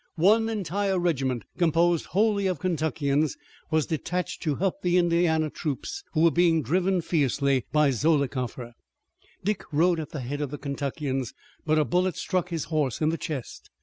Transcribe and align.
One 0.15 0.49
entire 0.49 0.97
regiment, 0.97 1.43
composed 1.59 2.05
wholly 2.07 2.47
of 2.47 2.57
Kentuckians, 2.59 3.37
was 3.69 3.85
detached 3.85 4.41
to 4.41 4.55
help 4.55 4.81
the 4.81 4.97
Indiana 4.97 5.51
troops 5.51 6.03
who 6.13 6.21
were 6.21 6.31
being 6.31 6.63
driven 6.63 7.01
fiercely 7.01 7.65
by 7.71 7.91
Zollicoffer. 7.91 8.73
Dick 9.43 9.61
rode 9.71 9.99
at 9.99 10.09
the 10.09 10.21
head 10.21 10.41
of 10.41 10.49
the 10.49 10.57
Kentuckians, 10.57 11.35
but 11.67 11.77
a 11.77 11.85
bullet 11.85 12.15
struck 12.17 12.49
his 12.49 12.63
horse 12.63 12.99
in 12.99 13.09
the 13.09 13.15
chest. 13.19 13.69